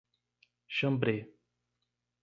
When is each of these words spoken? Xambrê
Xambrê 0.77 1.17